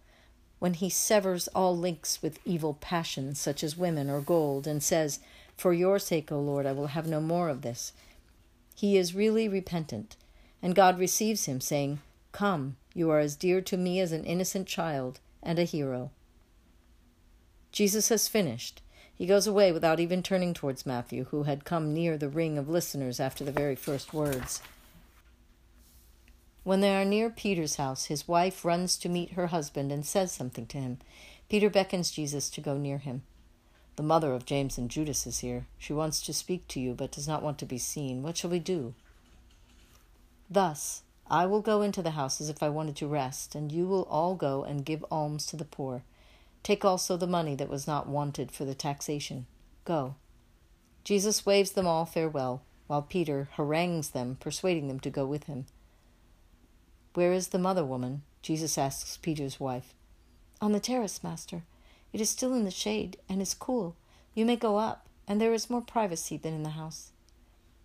when 0.59 0.73
he 0.73 0.89
severs 0.89 1.47
all 1.55 1.77
links 1.77 2.21
with 2.21 2.41
evil 2.43 2.73
passions, 2.81 3.39
such 3.39 3.63
as 3.63 3.77
women 3.77 4.09
or 4.09 4.19
gold, 4.19 4.67
and 4.67 4.83
says, 4.83 5.21
For 5.55 5.73
your 5.73 5.97
sake, 5.97 6.33
O 6.33 6.41
Lord, 6.41 6.65
I 6.65 6.73
will 6.73 6.87
have 6.87 7.07
no 7.07 7.21
more 7.21 7.47
of 7.47 7.61
this. 7.61 7.93
He 8.75 8.97
is 8.97 9.15
really 9.15 9.47
repentant, 9.47 10.17
and 10.61 10.75
God 10.75 10.99
receives 10.99 11.45
him, 11.45 11.61
saying, 11.61 12.01
Come, 12.33 12.75
you 12.93 13.09
are 13.09 13.19
as 13.19 13.37
dear 13.37 13.61
to 13.61 13.77
me 13.77 14.01
as 14.01 14.11
an 14.11 14.25
innocent 14.25 14.67
child 14.67 15.21
and 15.41 15.57
a 15.57 15.63
hero. 15.63 16.11
Jesus 17.71 18.09
has 18.09 18.27
finished. 18.27 18.81
He 19.17 19.25
goes 19.25 19.47
away 19.47 19.71
without 19.71 19.99
even 19.99 20.21
turning 20.21 20.53
towards 20.53 20.85
Matthew, 20.85 21.25
who 21.25 21.43
had 21.43 21.63
come 21.63 21.93
near 21.93 22.17
the 22.17 22.29
ring 22.29 22.57
of 22.57 22.69
listeners 22.69 23.19
after 23.19 23.43
the 23.43 23.51
very 23.51 23.75
first 23.75 24.13
words. 24.13 24.61
When 26.63 26.81
they 26.81 26.95
are 26.95 27.05
near 27.05 27.29
Peter's 27.29 27.75
house, 27.75 28.05
his 28.05 28.27
wife 28.27 28.65
runs 28.65 28.97
to 28.97 29.07
meet 29.07 29.33
her 29.33 29.47
husband 29.47 29.91
and 29.91 30.05
says 30.05 30.31
something 30.31 30.65
to 30.67 30.79
him. 30.79 30.97
Peter 31.47 31.69
beckons 31.69 32.11
Jesus 32.11 32.49
to 32.49 32.59
go 32.59 32.75
near 32.77 32.97
him. 32.97 33.21
The 33.95 34.03
mother 34.03 34.33
of 34.33 34.45
James 34.45 34.77
and 34.77 34.89
Judas 34.89 35.25
is 35.25 35.39
here. 35.39 35.67
She 35.77 35.93
wants 35.93 36.21
to 36.23 36.33
speak 36.33 36.67
to 36.69 36.81
you, 36.81 36.93
but 36.93 37.11
does 37.11 37.27
not 37.27 37.43
want 37.43 37.57
to 37.59 37.65
be 37.65 37.77
seen. 37.77 38.23
What 38.23 38.35
shall 38.35 38.49
we 38.49 38.59
do? 38.59 38.93
Thus, 40.49 41.03
I 41.29 41.45
will 41.45 41.61
go 41.61 41.81
into 41.81 42.01
the 42.01 42.11
house 42.11 42.41
as 42.41 42.49
if 42.49 42.61
I 42.61 42.69
wanted 42.69 42.97
to 42.97 43.07
rest, 43.07 43.55
and 43.55 43.71
you 43.71 43.87
will 43.87 44.03
all 44.03 44.35
go 44.35 44.63
and 44.63 44.83
give 44.83 45.05
alms 45.09 45.45
to 45.47 45.55
the 45.55 45.65
poor. 45.65 46.03
Take 46.65 46.83
also 46.83 47.15
the 47.15 47.27
money 47.27 47.53
that 47.53 47.69
was 47.69 47.85
not 47.85 48.09
wanted 48.09 48.51
for 48.51 48.65
the 48.65 48.73
taxation. 48.73 49.45
Go. 49.83 50.15
Jesus 51.03 51.45
waves 51.45 51.73
them 51.73 51.85
all 51.85 52.05
farewell, 52.07 52.63
while 52.87 53.03
Peter 53.03 53.49
harangues 53.51 54.09
them, 54.09 54.35
persuading 54.39 54.87
them 54.87 54.99
to 55.01 55.11
go 55.11 55.27
with 55.27 55.43
him. 55.43 55.67
Where 57.13 57.33
is 57.33 57.49
the 57.49 57.59
mother 57.59 57.85
woman? 57.85 58.23
Jesus 58.41 58.79
asks 58.79 59.15
Peter's 59.17 59.59
wife. 59.59 59.93
On 60.59 60.71
the 60.71 60.79
terrace, 60.79 61.23
master. 61.23 61.65
It 62.11 62.19
is 62.19 62.31
still 62.31 62.55
in 62.55 62.63
the 62.63 62.71
shade 62.71 63.17
and 63.29 63.43
is 63.43 63.53
cool. 63.53 63.95
You 64.33 64.43
may 64.43 64.55
go 64.55 64.77
up, 64.77 65.07
and 65.27 65.39
there 65.39 65.53
is 65.53 65.69
more 65.69 65.81
privacy 65.81 66.35
than 66.35 66.55
in 66.55 66.63
the 66.63 66.69
house. 66.69 67.11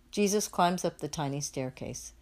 Jesus 0.09 0.47
climbs 0.47 0.83
up 0.83 0.97
the 0.97 1.07
tiny 1.07 1.39
staircase. 1.39 2.13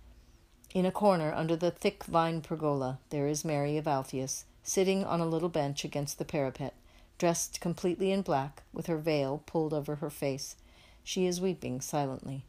In 0.73 0.85
a 0.85 0.91
corner 0.91 1.31
under 1.33 1.55
the 1.55 1.71
thick 1.71 2.03
vine 2.03 2.41
pergola, 2.41 2.99
there 3.11 3.27
is 3.27 3.45
Mary 3.45 3.77
of 3.77 3.87
Alphaeus, 3.87 4.43
sitting 4.63 5.03
on 5.03 5.19
a 5.19 5.25
little 5.25 5.49
bench 5.49 5.83
against 5.83 6.17
the 6.17 6.25
parapet, 6.25 6.73
dressed 7.17 7.59
completely 7.59 8.11
in 8.11 8.21
black, 8.21 8.63
with 8.73 8.87
her 8.87 8.97
veil 8.97 9.43
pulled 9.45 9.73
over 9.73 9.95
her 9.95 10.09
face. 10.09 10.55
She 11.03 11.25
is 11.25 11.41
weeping 11.41 11.81
silently. 11.81 12.45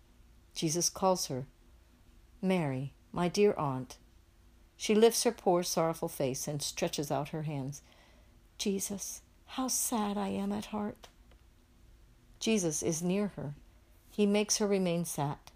Jesus 0.54 0.90
calls 0.90 1.26
her, 1.26 1.46
Mary, 2.42 2.92
my 3.12 3.28
dear 3.28 3.54
aunt. 3.54 3.96
She 4.76 4.94
lifts 4.94 5.24
her 5.24 5.32
poor, 5.32 5.62
sorrowful 5.62 6.08
face 6.08 6.48
and 6.48 6.62
stretches 6.62 7.10
out 7.10 7.30
her 7.30 7.42
hands. 7.42 7.82
Jesus, 8.58 9.22
how 9.46 9.68
sad 9.68 10.16
I 10.16 10.28
am 10.28 10.52
at 10.52 10.66
heart. 10.66 11.08
Jesus 12.38 12.82
is 12.82 13.02
near 13.02 13.28
her. 13.36 13.54
He 14.10 14.26
makes 14.26 14.56
her 14.58 14.66
remain 14.66 15.04
sat. 15.04 15.50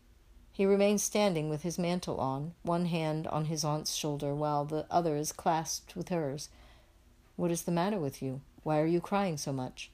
He 0.54 0.66
remains 0.66 1.02
standing 1.02 1.50
with 1.50 1.62
his 1.62 1.80
mantle 1.80 2.20
on, 2.20 2.54
one 2.62 2.86
hand 2.86 3.26
on 3.26 3.46
his 3.46 3.64
aunt's 3.64 3.92
shoulder, 3.92 4.32
while 4.36 4.64
the 4.64 4.86
other 4.88 5.16
is 5.16 5.32
clasped 5.32 5.96
with 5.96 6.10
hers. 6.10 6.48
What 7.34 7.50
is 7.50 7.62
the 7.62 7.72
matter 7.72 7.98
with 7.98 8.22
you? 8.22 8.40
Why 8.62 8.78
are 8.78 8.86
you 8.86 9.00
crying 9.00 9.36
so 9.36 9.52
much? 9.52 9.90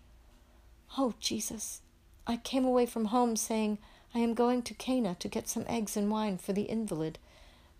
Oh, 0.98 1.14
Jesus, 1.18 1.80
I 2.26 2.36
came 2.36 2.66
away 2.66 2.84
from 2.84 3.06
home 3.06 3.36
saying 3.36 3.78
I 4.14 4.18
am 4.18 4.34
going 4.34 4.60
to 4.64 4.74
Cana 4.74 5.16
to 5.20 5.28
get 5.28 5.48
some 5.48 5.64
eggs 5.66 5.96
and 5.96 6.10
wine 6.10 6.36
for 6.36 6.52
the 6.52 6.68
invalid. 6.68 7.18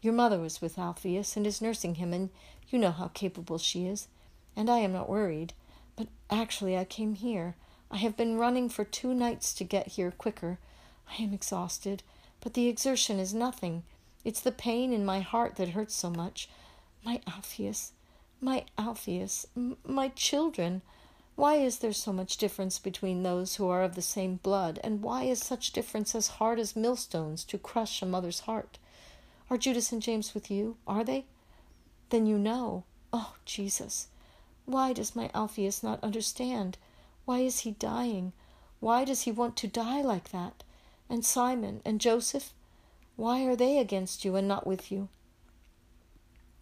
Your 0.01 0.15
mother 0.15 0.39
was 0.39 0.63
with 0.63 0.79
Alpheus 0.79 1.37
and 1.37 1.47
is 1.47 1.61
nursing 1.61 1.97
him, 1.97 2.15
and 2.15 2.31
you 2.71 2.79
know 2.79 2.93
how 2.93 3.09
capable 3.09 3.59
she 3.59 3.85
is, 3.85 4.09
and 4.57 4.71
I 4.71 4.79
am 4.79 4.95
not 4.95 5.11
worried. 5.11 5.53
But 5.97 6.09
actually, 6.31 6.79
I 6.79 6.85
came 6.85 7.15
here. 7.15 7.57
I 7.91 7.99
have 7.99 8.17
been 8.17 8.39
running 8.39 8.71
for 8.71 8.85
two 8.85 9.13
nights 9.13 9.53
to 9.53 9.65
get 9.65 9.89
here 9.89 10.13
quicker. 10.13 10.59
I 11.11 11.23
am 11.23 11.35
exhausted, 11.35 12.03
but 12.41 12.55
the 12.55 12.69
exertion 12.69 13.19
is 13.19 13.35
nothing. 13.35 13.83
It's 14.25 14.41
the 14.41 14.53
pain 14.53 14.93
in 14.93 15.05
my 15.05 15.21
heart 15.21 15.57
that 15.57 15.71
hurts 15.71 15.95
so 15.95 16.11
much. 16.11 16.49
My 17.05 17.21
Alphaeus, 17.27 17.93
my 18.41 18.65
Alphaeus, 18.79 19.47
m- 19.57 19.77
my 19.87 20.09
children. 20.09 20.83
Why 21.37 21.55
is 21.57 21.79
there 21.79 21.93
so 21.93 22.13
much 22.13 22.37
difference 22.37 22.79
between 22.79 23.23
those 23.23 23.57
who 23.57 23.69
are 23.69 23.83
of 23.83 23.95
the 23.95 24.03
same 24.03 24.37
blood, 24.37 24.79
and 24.85 25.03
why 25.03 25.25
is 25.25 25.43
such 25.43 25.73
difference 25.73 26.15
as 26.15 26.37
hard 26.39 26.59
as 26.59 26.77
millstones 26.77 27.45
to 27.45 27.59
crush 27.59 28.03
a 28.03 28.07
mother's 28.07 28.41
heart? 28.41 28.79
Are 29.49 29.57
Judas 29.57 29.91
and 29.91 30.03
James 30.03 30.35
with 30.35 30.51
you? 30.51 30.77
Are 30.87 31.03
they? 31.03 31.25
Then 32.11 32.27
you 32.27 32.39
know. 32.39 32.85
Oh, 33.13 33.35
Jesus, 33.45 34.09
why 34.67 34.93
does 34.93 35.17
my 35.17 35.31
Alphaeus 35.35 35.83
not 35.83 36.03
understand? 36.05 36.79
Why 37.25 37.41
is 37.41 37.61
he 37.61 37.73
dying? 37.73 38.33
Why 38.79 39.05
does 39.05 39.23
he 39.23 39.33
want 39.33 39.57
to 39.57 39.67
die 39.67 40.03
like 40.03 40.31
that? 40.31 40.63
And 41.11 41.25
Simon 41.25 41.83
and 41.85 42.01
Joseph? 42.01 42.55
Why 43.17 43.45
are 43.45 43.57
they 43.57 43.79
against 43.79 44.25
you 44.25 44.37
and 44.37 44.47
not 44.47 44.65
with 44.67 44.93
you? 44.93 45.09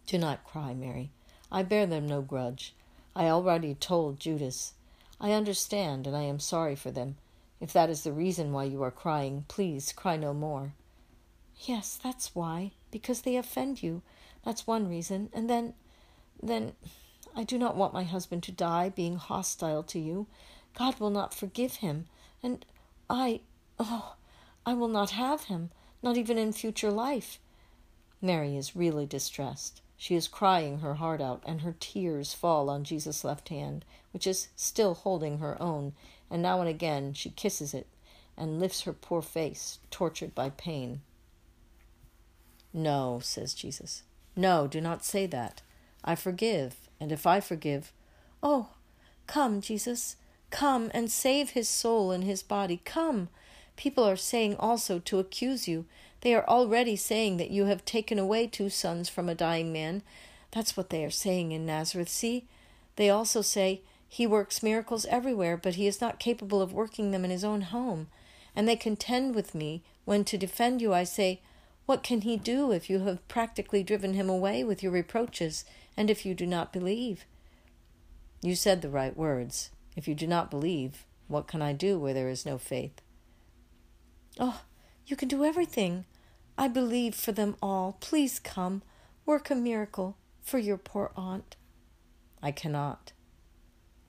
Do 0.07 0.17
not 0.17 0.43
cry, 0.43 0.73
Mary. 0.73 1.11
I 1.51 1.61
bear 1.61 1.85
them 1.85 2.07
no 2.07 2.23
grudge. 2.23 2.73
I 3.15 3.29
already 3.29 3.75
told 3.75 4.19
Judas. 4.19 4.73
I 5.21 5.33
understand, 5.33 6.07
and 6.07 6.17
I 6.17 6.23
am 6.23 6.39
sorry 6.39 6.75
for 6.75 6.89
them. 6.89 7.17
If 7.61 7.71
that 7.73 7.91
is 7.91 8.03
the 8.03 8.11
reason 8.11 8.51
why 8.51 8.63
you 8.63 8.81
are 8.81 8.91
crying, 8.91 9.45
please 9.47 9.93
cry 9.93 10.17
no 10.17 10.33
more. 10.33 10.73
Yes, 11.55 11.99
that's 12.01 12.33
why. 12.33 12.71
Because 12.89 13.21
they 13.21 13.35
offend 13.35 13.83
you. 13.83 14.01
That's 14.43 14.65
one 14.65 14.89
reason. 14.89 15.29
And 15.31 15.47
then, 15.47 15.75
then, 16.41 16.73
I 17.35 17.43
do 17.43 17.59
not 17.59 17.75
want 17.75 17.93
my 17.93 18.03
husband 18.03 18.41
to 18.43 18.51
die 18.51 18.89
being 18.89 19.17
hostile 19.17 19.83
to 19.83 19.99
you. 19.99 20.25
God 20.75 20.99
will 20.99 21.11
not 21.11 21.35
forgive 21.35 21.75
him. 21.75 22.07
And 22.41 22.65
I, 23.09 23.41
oh, 23.77 24.15
I 24.69 24.75
will 24.75 24.87
not 24.87 25.09
have 25.09 25.45
him, 25.45 25.71
not 26.03 26.15
even 26.15 26.37
in 26.37 26.53
future 26.53 26.91
life. 26.91 27.39
Mary 28.21 28.55
is 28.55 28.75
really 28.75 29.07
distressed. 29.07 29.81
She 29.97 30.13
is 30.13 30.27
crying 30.27 30.81
her 30.81 30.93
heart 30.93 31.21
out, 31.21 31.41
and 31.43 31.61
her 31.61 31.75
tears 31.79 32.35
fall 32.35 32.69
on 32.69 32.83
Jesus' 32.83 33.23
left 33.23 33.49
hand, 33.49 33.83
which 34.11 34.27
is 34.27 34.49
still 34.55 34.93
holding 34.93 35.39
her 35.39 35.59
own, 35.59 35.93
and 36.29 36.43
now 36.43 36.59
and 36.59 36.69
again 36.69 37.13
she 37.13 37.31
kisses 37.31 37.73
it 37.73 37.87
and 38.37 38.59
lifts 38.59 38.81
her 38.81 38.93
poor 38.93 39.23
face, 39.23 39.79
tortured 39.89 40.35
by 40.35 40.51
pain. 40.51 41.01
No, 42.71 43.19
says 43.23 43.55
Jesus. 43.55 44.03
No, 44.35 44.67
do 44.67 44.79
not 44.79 45.03
say 45.03 45.25
that. 45.25 45.63
I 46.03 46.13
forgive, 46.13 46.75
and 46.99 47.11
if 47.11 47.25
I 47.25 47.39
forgive, 47.39 47.91
oh, 48.43 48.67
come, 49.25 49.61
Jesus, 49.61 50.15
come 50.51 50.91
and 50.93 51.09
save 51.09 51.49
his 51.49 51.67
soul 51.67 52.11
and 52.11 52.23
his 52.23 52.43
body. 52.43 52.79
Come. 52.85 53.29
People 53.79 54.03
are 54.03 54.17
saying 54.17 54.57
also 54.57 54.99
to 54.99 55.19
accuse 55.19 55.65
you. 55.65 55.85
They 56.19 56.35
are 56.35 56.45
already 56.45 56.97
saying 56.97 57.37
that 57.37 57.49
you 57.49 57.63
have 57.67 57.85
taken 57.85 58.19
away 58.19 58.45
two 58.45 58.69
sons 58.69 59.07
from 59.07 59.29
a 59.29 59.33
dying 59.33 59.71
man. 59.71 60.03
That's 60.51 60.75
what 60.75 60.89
they 60.89 61.05
are 61.05 61.09
saying 61.09 61.53
in 61.53 61.65
Nazareth. 61.65 62.09
See? 62.09 62.43
They 62.97 63.09
also 63.09 63.41
say, 63.41 63.79
He 64.09 64.27
works 64.27 64.61
miracles 64.61 65.05
everywhere, 65.05 65.55
but 65.55 65.75
he 65.75 65.87
is 65.87 66.01
not 66.01 66.19
capable 66.19 66.61
of 66.61 66.73
working 66.73 67.11
them 67.11 67.23
in 67.23 67.31
his 67.31 67.45
own 67.45 67.61
home. 67.61 68.07
And 68.53 68.67
they 68.67 68.75
contend 68.75 69.33
with 69.33 69.55
me 69.55 69.81
when 70.03 70.25
to 70.25 70.37
defend 70.37 70.81
you 70.81 70.93
I 70.93 71.05
say, 71.05 71.39
What 71.85 72.03
can 72.03 72.19
he 72.19 72.35
do 72.35 72.73
if 72.73 72.89
you 72.89 72.99
have 73.05 73.25
practically 73.29 73.81
driven 73.81 74.13
him 74.13 74.29
away 74.29 74.61
with 74.61 74.83
your 74.83 74.91
reproaches, 74.91 75.63
and 75.95 76.09
if 76.09 76.25
you 76.25 76.35
do 76.35 76.45
not 76.45 76.73
believe? 76.73 77.23
You 78.41 78.55
said 78.55 78.81
the 78.81 78.89
right 78.89 79.15
words. 79.15 79.69
If 79.95 80.05
you 80.05 80.15
do 80.15 80.27
not 80.27 80.51
believe, 80.51 81.05
what 81.29 81.47
can 81.47 81.61
I 81.61 81.71
do 81.71 81.97
where 81.97 82.13
there 82.13 82.27
is 82.27 82.45
no 82.45 82.57
faith? 82.57 82.99
Oh, 84.37 84.61
you 85.07 85.15
can 85.15 85.27
do 85.27 85.45
everything. 85.45 86.05
I 86.57 86.67
believe 86.67 87.15
for 87.15 87.31
them 87.31 87.55
all. 87.61 87.97
Please 88.01 88.39
come. 88.39 88.81
Work 89.25 89.49
a 89.49 89.55
miracle 89.55 90.17
for 90.41 90.57
your 90.57 90.77
poor 90.77 91.11
aunt. 91.15 91.55
I 92.41 92.51
cannot. 92.51 93.13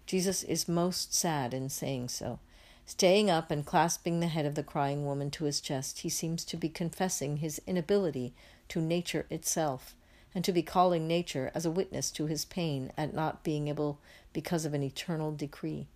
Jesus 0.07 0.43
is 0.43 0.69
most 0.69 1.15
sad 1.15 1.55
in 1.55 1.69
saying 1.69 2.09
so. 2.09 2.41
Staying 2.85 3.31
up 3.31 3.53
and 3.53 3.65
clasping 3.65 4.19
the 4.19 4.27
head 4.27 4.47
of 4.47 4.57
the 4.57 4.65
crying 4.65 5.07
woman 5.07 5.31
to 5.31 5.45
his 5.45 5.61
chest, 5.61 6.01
he 6.01 6.09
seems 6.09 6.45
to 6.45 6.57
be 6.57 6.69
confessing 6.69 7.37
his 7.37 7.63
inability 7.67 8.35
to 8.69 8.81
nature 8.81 9.27
itself, 9.31 9.95
and 10.35 10.45
to 10.45 10.53
be 10.53 10.63
calling 10.63 11.07
nature 11.07 11.53
as 11.55 11.65
a 11.65 11.71
witness 11.71 12.11
to 12.11 12.27
his 12.27 12.45
pain 12.45 12.91
at 12.97 13.15
not 13.15 13.45
being 13.45 13.69
able 13.69 14.01
because 14.33 14.65
of 14.65 14.75
an 14.75 14.83
eternal 14.83 15.31
decree. 15.31 15.87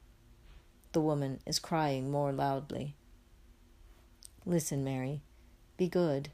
The 0.92 1.00
woman 1.00 1.40
is 1.44 1.58
crying 1.58 2.10
more 2.10 2.32
loudly. 2.32 2.94
Listen, 4.46 4.84
Mary. 4.84 5.22
Be 5.76 5.88
good. 5.88 6.30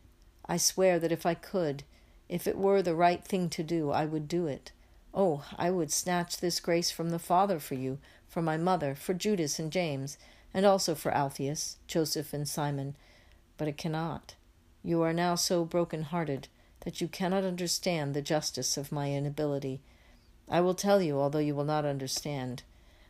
I 0.47 0.57
swear 0.57 0.99
that 0.99 1.13
if 1.13 1.25
I 1.25 1.35
could, 1.35 1.85
if 2.29 2.47
it 2.47 2.59
were 2.59 2.83
the 2.83 2.95
right 2.95 3.25
thing 3.25 3.49
to 3.51 3.63
do, 3.63 3.91
I 3.91 4.05
would 4.05 4.29
do 4.29 4.47
it. 4.47 4.73
Oh, 5.13 5.45
I 5.57 5.71
would 5.71 5.93
snatch 5.93 6.39
this 6.39 6.61
grace 6.61 6.91
from 6.91 7.11
the 7.11 7.19
Father 7.19 7.59
for 7.59 7.75
you, 7.75 7.99
for 8.29 8.43
my 8.43 8.57
mother, 8.57 8.95
for 8.95 9.15
Judas 9.15 9.59
and 9.59 9.73
James, 9.73 10.19
and 10.55 10.65
also 10.65 10.95
for 10.95 11.13
Alphaeus, 11.13 11.77
Joseph, 11.87 12.33
and 12.33 12.49
Simon. 12.49 12.97
But 13.57 13.69
it 13.69 13.77
cannot. 13.77 14.35
You 14.83 15.03
are 15.03 15.13
now 15.13 15.35
so 15.35 15.65
broken 15.65 16.03
hearted 16.03 16.49
that 16.81 17.01
you 17.01 17.09
cannot 17.09 17.45
understand 17.45 18.15
the 18.15 18.23
justice 18.23 18.77
of 18.77 18.93
my 18.93 19.13
inability. 19.13 19.81
I 20.49 20.61
will 20.61 20.75
tell 20.75 21.03
you, 21.03 21.19
although 21.19 21.39
you 21.39 21.55
will 21.55 21.65
not 21.65 21.85
understand. 21.85 22.63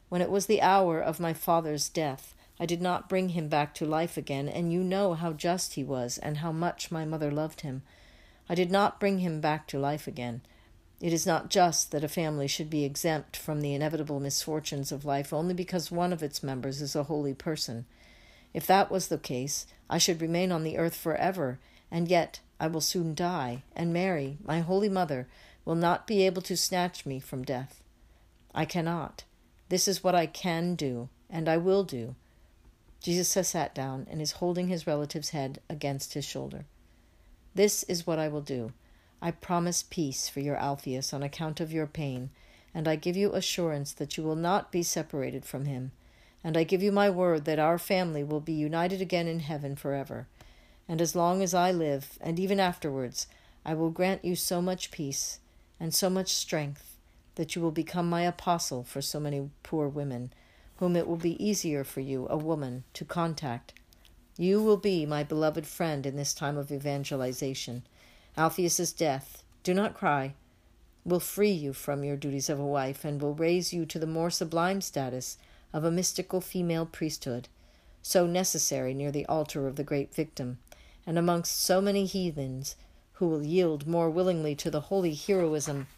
When 0.09 0.21
it 0.21 0.31
was 0.31 0.47
the 0.47 0.61
hour 0.61 1.01
of 1.01 1.21
my 1.21 1.33
father's 1.33 1.89
death, 1.89 2.35
I 2.61 2.67
did 2.67 2.83
not 2.83 3.09
bring 3.09 3.31
him 3.31 3.49
back 3.49 3.75
to 3.77 3.87
life 3.87 4.19
again, 4.19 4.47
and 4.47 4.71
you 4.71 4.85
know 4.85 5.15
how 5.15 5.33
just 5.33 5.75
he 5.75 5.83
was 5.83 6.19
and 6.19 6.37
how 6.37 6.53
much 6.53 6.91
my 6.91 7.07
mother 7.07 7.31
loved 7.31 7.63
him. 7.63 7.81
I 8.51 8.55
did 8.55 8.71
not 8.71 9.01
bring 9.01 9.21
him 9.21 9.41
back 9.41 9.67
to 9.69 9.79
life 9.79 10.07
again. 10.07 10.43
It 11.01 11.15
is 11.15 11.27
not 11.27 11.49
just 11.49 11.91
that 11.91 12.05
a 12.05 12.09
family 12.09 12.47
should 12.47 12.69
be 12.69 12.85
exempt 12.85 13.35
from 13.35 13.63
the 13.63 13.73
inevitable 13.73 14.21
misfortunes 14.21 14.93
of 14.93 15.07
life 15.07 15.33
only 15.33 15.55
because 15.55 15.91
one 15.91 16.13
of 16.13 16.23
its 16.23 16.43
members 16.43 16.83
is 16.83 16.95
a 16.95 17.05
holy 17.05 17.33
person. 17.33 17.87
If 18.53 18.67
that 18.67 18.91
was 18.91 19.09
the 19.09 19.17
case, 19.17 19.65
I 19.89 19.97
should 19.97 20.21
remain 20.21 20.53
on 20.53 20.63
the 20.63 20.77
earth 20.77 20.97
forever, 20.97 21.59
and 21.91 22.09
yet 22.09 22.41
I 22.61 22.67
will 22.67 22.83
soon 22.83 23.15
die, 23.15 23.63
and 23.75 23.91
Mary, 23.91 24.37
my 24.45 24.61
holy 24.61 24.91
mother, 24.91 25.29
will 25.65 25.77
not 25.77 26.07
be 26.07 26.27
able 26.27 26.43
to 26.43 26.59
snatch 26.59 27.07
me 27.07 27.21
from 27.21 27.43
death. 27.43 27.83
I 28.55 28.67
cannot. 28.67 29.25
This 29.71 29.89
is 29.89 30.05
what 30.05 30.15
I 30.15 30.27
can 30.27 30.75
do, 30.75 31.09
and 31.31 31.49
I 31.49 31.57
will 31.57 31.85
do. 31.85 32.17
Jesus 33.01 33.35
has 33.35 33.49
sat 33.49 33.75
down 33.75 34.07
and 34.11 34.21
is 34.21 34.33
holding 34.33 34.69
his 34.69 34.87
relative's 34.87 35.31
head 35.31 35.61
against 35.69 36.15
his 36.15 36.25
shoulder. 36.25 36.65
This 37.55 37.83
is 37.85 38.07
what 38.07 38.19
I 38.19 38.29
will 38.29 38.43
do. 38.43 38.73
I 39.23 39.31
promise 39.31 39.85
peace 39.89 40.29
for 40.29 40.41
your 40.41 40.57
Alpheus 40.57 41.13
on 41.13 41.23
account 41.23 41.61
of 41.61 41.73
your 41.73 41.87
pain, 41.87 42.31
and 42.75 42.87
I 42.87 42.97
give 42.97 43.17
you 43.17 43.33
assurance 43.33 43.93
that 43.95 44.17
you 44.17 44.23
will 44.23 44.37
not 44.37 44.71
be 44.71 44.83
separated 44.83 45.45
from 45.45 45.65
him. 45.65 45.93
And 46.43 46.57
I 46.57 46.65
give 46.65 46.83
you 46.83 46.93
my 46.93 47.11
word 47.11 47.45
that 47.45 47.59
our 47.59 47.79
family 47.79 48.25
will 48.25 48.41
be 48.41 48.53
united 48.53 49.01
again 49.01 49.27
in 49.27 49.41
heaven 49.41 49.77
forever. 49.77 50.27
And 50.89 51.01
as 51.01 51.15
long 51.15 51.43
as 51.43 51.53
I 51.53 51.71
live, 51.71 52.19
and 52.21 52.39
even 52.39 52.59
afterwards, 52.59 53.27
I 53.65 53.75
will 53.75 53.91
grant 53.91 54.25
you 54.25 54.37
so 54.37 54.63
much 54.63 54.91
peace 54.91 55.41
and 55.79 55.95
so 55.95 56.09
much 56.09 56.33
strength 56.33 56.97
that 57.35 57.55
you 57.55 57.63
will 57.63 57.71
become 57.71 58.09
my 58.09 58.23
apostle 58.23 58.85
for 58.85 59.03
so 59.03 59.21
many 59.21 59.51
poor 59.63 59.89
women, 59.89 60.33
whom 60.81 60.97
it 60.97 61.07
will 61.07 61.17
be 61.17 61.43
easier 61.45 61.85
for 61.85 62.01
you, 62.01 62.27
a 62.31 62.37
woman, 62.37 62.83
to 62.95 63.05
contact. 63.05 63.75
You 64.39 64.63
will 64.63 64.79
be 64.79 65.05
my 65.05 65.23
beloved 65.23 65.67
friend 65.67 66.07
in 66.07 66.17
this 66.17 66.33
time 66.33 66.57
of 66.57 66.73
evangelization. 66.73 67.83
Alpheus's 68.35 68.91
death, 68.91 69.45
do 69.63 69.75
not 69.75 69.93
cry, 69.93 70.35
will 71.05 71.21
free 71.21 71.51
you 71.51 71.75
from 71.75 72.03
your 72.03 72.17
duties 72.17 72.49
of 72.49 72.59
a 72.59 72.65
wife 72.65 73.05
and 73.05 73.21
will 73.21 73.35
raise 73.35 73.75
you 73.75 73.85
to 73.85 73.99
the 73.99 74.07
more 74.07 74.31
sublime 74.31 74.81
status 74.81 75.37
of 75.71 75.85
a 75.85 75.91
mystical 75.91 76.41
female 76.41 76.87
priesthood, 76.87 77.49
so 78.01 78.27
necessary 78.27 78.95
near 78.95 79.13
the 79.13 79.27
altar 79.27 79.67
of 79.67 79.77
the 79.77 79.85
great 79.85 80.15
victim, 80.15 80.59
and 81.07 81.19
amongst 81.19 81.61
so 81.63 81.83
many 81.83 82.07
heathens 82.07 82.77
who 83.15 83.29
will 83.29 83.45
yield 83.45 83.87
more 83.87 84.09
willingly 84.09 84.55
to 84.55 84.71
the 84.71 84.81
holy 84.81 85.15
heroism 85.15 85.89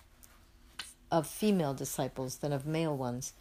of 1.08 1.24
female 1.24 1.72
disciples 1.72 2.38
than 2.38 2.52
of 2.52 2.66
male 2.66 2.96
ones. 2.96 3.32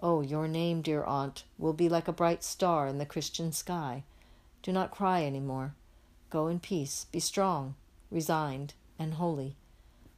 Oh, 0.00 0.20
your 0.20 0.46
name, 0.46 0.80
dear 0.80 1.02
aunt, 1.02 1.44
will 1.58 1.72
be 1.72 1.88
like 1.88 2.06
a 2.06 2.12
bright 2.12 2.44
star 2.44 2.86
in 2.86 2.98
the 2.98 3.06
Christian 3.06 3.50
sky. 3.52 4.04
Do 4.62 4.72
not 4.72 4.92
cry 4.92 5.22
any 5.22 5.40
more. 5.40 5.74
Go 6.30 6.46
in 6.46 6.60
peace, 6.60 7.06
be 7.10 7.20
strong, 7.20 7.74
resigned, 8.10 8.74
and 8.98 9.14
holy. 9.14 9.56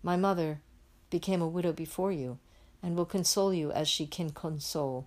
My 0.03 0.17
mother 0.17 0.61
became 1.09 1.41
a 1.41 1.49
widow 1.49 1.73
before 1.73 2.13
you, 2.13 2.39
and 2.83 2.97
will 2.97 3.07
console 3.07 3.55
you 3.55 3.71
as 3.73 3.89
she 3.89 4.07
can 4.07 4.31
console. 4.31 5.07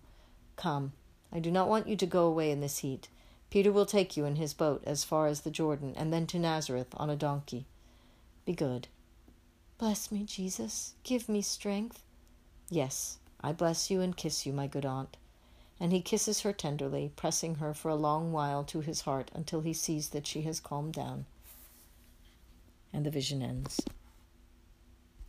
Come, 0.55 0.93
I 1.31 1.39
do 1.39 1.51
not 1.51 1.67
want 1.67 1.87
you 1.87 1.95
to 1.97 2.05
go 2.05 2.25
away 2.25 2.51
in 2.51 2.59
this 2.59 2.79
heat. 2.79 3.09
Peter 3.49 3.71
will 3.71 3.85
take 3.85 4.17
you 4.17 4.25
in 4.25 4.37
his 4.37 4.53
boat 4.53 4.83
as 4.85 5.03
far 5.03 5.27
as 5.27 5.41
the 5.41 5.51
Jordan, 5.51 5.93
and 5.95 6.11
then 6.11 6.25
to 6.27 6.39
Nazareth 6.39 6.87
on 6.97 7.09
a 7.09 7.15
donkey. 7.15 7.65
Be 8.45 8.53
good. 8.53 8.87
Bless 9.77 10.11
me, 10.11 10.23
Jesus. 10.23 10.93
Give 11.03 11.29
me 11.29 11.41
strength. 11.41 12.03
Yes, 12.69 13.19
I 13.43 13.51
bless 13.51 13.91
you 13.91 13.99
and 13.99 14.15
kiss 14.15 14.45
you, 14.45 14.53
my 14.53 14.67
good 14.67 14.85
aunt. 14.85 15.17
And 15.79 15.91
he 15.91 16.01
kisses 16.01 16.41
her 16.41 16.53
tenderly, 16.53 17.11
pressing 17.15 17.55
her 17.55 17.73
for 17.73 17.89
a 17.89 17.95
long 17.95 18.31
while 18.31 18.63
to 18.65 18.79
his 18.79 19.01
heart 19.01 19.29
until 19.33 19.61
he 19.61 19.73
sees 19.73 20.09
that 20.09 20.25
she 20.25 20.43
has 20.43 20.61
calmed 20.61 20.93
down. 20.93 21.25
And 22.93 23.05
the 23.05 23.11
vision 23.11 23.41
ends. 23.41 23.81